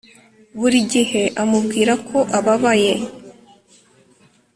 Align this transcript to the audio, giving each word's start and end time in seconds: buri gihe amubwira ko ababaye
buri 0.59 0.79
gihe 0.91 1.23
amubwira 1.41 1.93
ko 2.07 2.17
ababaye 2.37 2.93